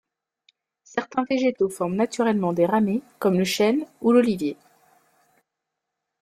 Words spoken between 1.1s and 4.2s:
végétaux forment naturellement des ramets, comme le chêne ou